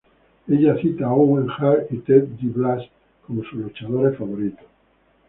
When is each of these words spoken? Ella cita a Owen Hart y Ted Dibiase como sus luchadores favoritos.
Ella 0.49 0.79
cita 0.81 1.05
a 1.05 1.13
Owen 1.13 1.47
Hart 1.47 1.91
y 1.91 1.97
Ted 1.99 2.23
Dibiase 2.29 2.89
como 3.27 3.43
sus 3.43 3.53
luchadores 3.59 4.17
favoritos. 4.17 4.65